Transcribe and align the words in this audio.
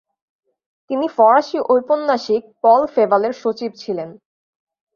তিনি 0.89 1.05
ফরাসী 1.17 1.57
ঔপন্যাসিক 1.69 2.43
পল 2.63 2.81
ফেভালের 2.93 3.33
সচিব 3.33 3.71
ছিলেন। 3.81 4.09